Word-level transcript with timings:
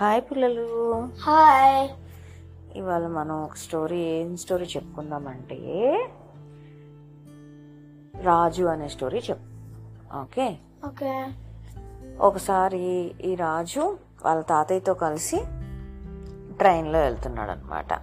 Hi 0.00 0.20
పిల్లలు. 0.20 1.08
Hi. 1.20 1.88
ఇవాళ 2.78 3.06
మనం 3.06 3.44
ఒక 3.44 3.54
స్టోరీ 3.54 3.98
ఏం 3.98 4.36
స్టోరీ 4.36 4.64
చెప్పుకుందామంటే 4.64 5.56
రాజు 8.22 8.64
అనే 8.64 8.88
స్టోరీ 8.88 9.18
చెప్ 9.18 9.42
ఓకే? 10.16 10.56
ఓకే. 10.86 11.26
ఒకసారి 12.20 13.14
ఈ 13.24 13.34
రాజు 13.34 13.98
వాళ్ళ 14.24 14.42
తాతయ్యతో 14.42 14.94
కలిసి 14.94 15.36
ట్రైన్లో 16.58 16.98
వెళ్తున్నాడు 16.98 17.50
అనమాట 17.50 18.00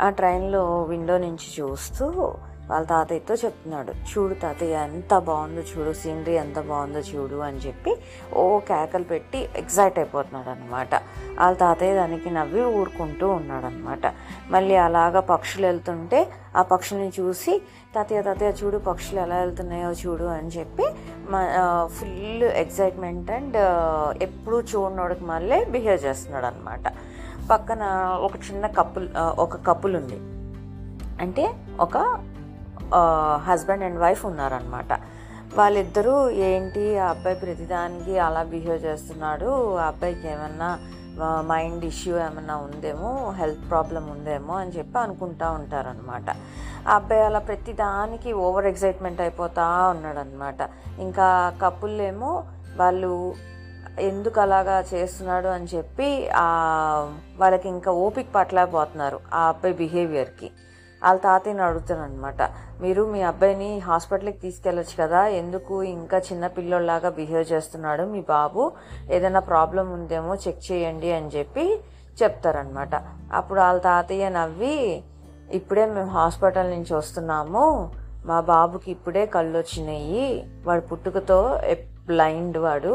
ఆ 0.00 0.10
ట్రైన్లో 0.10 0.82
విండో 0.82 1.18
నుంచి 1.18 1.62
చూస్తూ 1.62 2.34
వాళ్ళ 2.70 2.84
తాతయ్యతో 2.86 3.34
చెప్తున్నాడు 3.34 3.92
చూడు 4.10 4.34
తాతయ్య 4.34 4.76
ఎంత 4.88 5.18
బాగుందో 5.18 5.60
చూడు 5.62 5.92
సీనరీ 5.92 6.34
ఎంత 6.34 6.58
బాగుందో 6.60 7.00
చూడు 7.00 7.36
అని 7.36 7.56
చెప్పి 7.56 7.92
ఓ 8.36 8.58
కేకలు 8.58 9.04
పెట్టి 9.04 9.48
ఎగ్జైట్ 9.56 9.98
అయిపోతున్నాడు 9.98 10.50
అనమాట 10.50 10.94
వాళ్ళ 11.38 11.56
తాతయ్య 11.56 11.94
దానికి 11.94 12.30
నవ్వి 12.30 12.60
ఊరుకుంటూ 12.60 13.28
ఉన్నాడు 13.28 13.66
అనమాట 13.66 14.06
మళ్ళీ 14.50 14.76
అలాగా 14.76 15.20
పక్షులు 15.20 15.66
వెళ్తుంటే 15.66 16.20
ఆ 16.56 16.62
పక్షుల్ని 16.62 17.12
చూసి 17.20 17.54
తాతయ్య 17.94 18.22
తాతయ్య 18.22 18.52
చూడు 18.52 18.78
పక్షులు 18.78 19.20
ఎలా 19.20 19.36
వెళ్తున్నాయో 19.38 19.90
చూడు 19.92 20.24
అని 20.24 20.48
చెప్పి 20.48 20.86
ఫుల్ 21.98 22.42
ఎగ్జైట్మెంట్ 22.56 23.30
అండ్ 23.30 23.58
ఎప్పుడూ 24.22 24.60
చూడనోడికి 24.60 25.24
మళ్ళీ 25.24 25.64
బిహేవ్ 25.64 26.04
చేస్తున్నాడు 26.04 26.46
అనమాట 26.46 26.86
పక్కన 27.50 27.82
ఒక 28.20 28.36
చిన్న 28.36 28.66
కపుల్ 28.66 29.08
ఒక 29.38 29.56
కప్పులు 29.66 29.96
ఉంది. 29.98 30.18
అంటే 31.20 31.44
ఒక 31.80 31.96
హస్బెండ్ 33.46 33.86
అండ్ 33.88 34.00
వైఫ్ 34.04 34.22
ఉన్నారనమాట 34.30 34.92
వాళ్ళిద్దరూ 35.58 36.14
ఏంటి 36.48 36.84
ఆ 36.98 37.08
అబ్బాయి 37.08 37.36
ప్రతిదానికి 37.42 38.14
అలా 38.26 38.42
బిహేవ్ 38.52 38.80
చేస్తున్నాడు 38.86 39.50
ఆ 39.82 39.86
అబ్బాయికి 39.92 40.26
ఏమన్నా 40.34 40.70
మైండ్ 41.50 41.84
ఇష్యూ 41.84 42.14
ఏమన్నా 42.18 42.54
ఉందేమో 42.66 43.10
హెల్త్ 43.40 43.64
ప్రాబ్లం 43.70 44.04
ఉందేమో 44.14 44.54
అని 44.62 44.72
చెప్పి 44.78 44.98
అనుకుంటా 44.98 45.48
ఉంటారనమాట 45.58 46.28
ఆ 46.88 46.94
అబ్బాయి 46.94 47.22
అలా 47.28 47.40
ప్రతిదానికి 47.50 48.30
ఓవర్ 48.46 48.68
ఎగ్జైట్మెంట్ 48.72 49.20
అయిపోతా 49.20 49.64
ఉన్నాడనమాట 49.94 50.60
ఇంకా 51.06 51.28
కపుల్ 51.62 51.96
ఏమో 52.10 52.32
వాళ్ళు 52.76 53.12
ఎందుకు 54.00 54.38
అలాగా 54.40 54.76
చేస్తున్నాడు 54.92 55.48
అని 55.56 55.68
చెప్పి 55.74 56.08
వాళ్ళకి 57.42 57.68
ఇంకా 57.76 57.90
ఓపిక 58.04 58.28
పట్టలేకపోతున్నారు 58.34 59.18
ఆ 59.32 59.42
అబ్బాయి 59.52 59.74
బిహేవియర్కి. 59.82 60.48
వాళ్ళ 61.04 61.18
తాతయ్యని 61.20 61.62
అడుగుతానమాట 61.62 62.42
మీరు 62.80 63.02
మీ 63.12 63.20
అబ్బాయిని 63.22 63.70
హాస్పిటల్కి 63.88 64.38
తీసుకెళ్ళొచ్చు 64.38 64.94
కదా 65.02 65.20
ఎందుకు 65.40 65.74
ఇంకా 65.82 66.18
చిన్న 66.18 66.46
పిల్లోళ్ళలాగా 66.56 67.10
బిహేవ్ 67.18 67.52
చేస్తున్నాడు 67.52 68.04
మీ 68.12 68.20
బాబు? 68.28 68.62
ఏదైనా 69.10 69.42
ప్రాబ్లం 69.52 69.92
ఉందేమో 69.92 70.34
చెక్ 70.44 70.62
చేయండి 70.70 71.10
అని 71.12 71.30
చెప్పి 71.36 71.66
చెప్తారనమాట 72.22 72.94
అప్పుడు 73.32 73.60
వాళ్ళ 73.60 73.80
తాతయ్య 73.80 74.28
నవ్వి 74.28 74.78
ఇప్పుడే 75.52 75.86
మేము 75.86 76.10
హాస్పిటల్ 76.10 76.70
నుంచి 76.70 76.92
వస్తున్నాము. 76.94 77.64
మా 78.26 78.40
బాబుకి 78.40 78.88
ఇప్పుడే 78.90 79.26
కళ్ళు 79.26 79.56
వచ్చినాయి 79.58 80.26
వాడు 80.64 80.80
పుట్టుకతో 80.80 81.38
బ్లైండ్ 82.06 82.56
వాడు. 82.58 82.94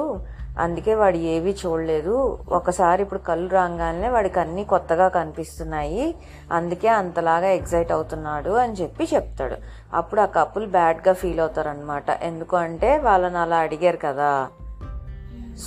అందుకే 0.60 0.96
వాడు 0.96 1.18
ఏవీ 1.18 1.56
చూడలేదు. 1.66 2.40
ఒకసారి 2.50 3.02
ఇప్పుడు 3.02 3.20
కళ్ళు 3.20 3.50
రాగానే 3.50 4.10
వాడికి 4.10 4.40
అన్నీ 4.40 4.64
కొత్తగా 4.64 5.08
కనిపిస్తున్నాయి. 5.08 6.16
అందుకే 6.54 6.88
అంతలాగా 6.88 7.48
ఎగ్జైట్ 7.48 7.92
అవుతున్నాడు 7.92 8.50
అని 8.50 8.74
చెప్పి 8.74 9.08
చెప్తాడు. 9.14 9.56
అప్పుడు 9.94 10.22
ఆ 10.22 10.26
కపుల్ 10.26 10.68
బ్యాడ్గా 10.68 11.14
ఫీల్ 11.14 11.40
అవుతారు 11.40 11.70
అనమాట 11.70 12.10
ఎందుకు 12.10 12.58
అంటే 12.58 12.98
వాళ్ళని 12.98 13.38
అలా 13.38 13.58
అడిగారు 13.58 13.98
కదా. 13.98 14.48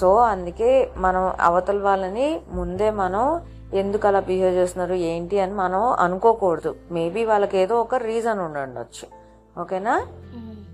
సో 0.01 0.17
అందుకే 0.17 0.91
మనం 0.97 1.33
అవతల 1.41 1.79
వాళ్ళని 1.79 2.41
ముందే 2.51 2.91
మనం 2.91 3.41
ఎందుకు 3.75 4.09
అలా 4.09 4.20
బిహేవ్ 4.20 4.55
చేస్తున్నారు 4.55 4.95
ఏంటి 4.95 5.41
అని 5.41 5.55
మనం 5.55 5.83
అనుకోకూడదు. 5.83 6.77
మేబీ 6.91 7.24
వాళ్ళకి 7.24 7.59
ఏదో 7.59 7.80
ఒక 7.80 7.95
రీజన్ 7.95 8.41
ఉండుండొచ్చు 8.41 9.23
ఓకేనా? 9.61 10.07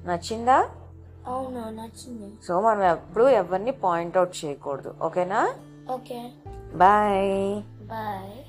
నచ్చిందా? 0.07 0.67
అవునా? 1.29 1.71
నచ్చింది. 1.71 2.35
సో 2.45 2.61
మనం 2.61 2.83
ఎప్పుడు 2.83 3.25
ఎవరిని 3.29 3.71
పాయింట్అవుట్ 3.71 4.45
చేయకూడదు. 4.45 4.95
ఓకేనా? 5.03 5.55
ఓకే. 5.93 6.31
బాయ్. 6.75 7.63
బాయ్. 7.87 8.48